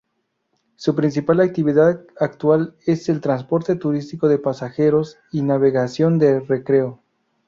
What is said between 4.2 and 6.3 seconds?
de pasajeros y navegación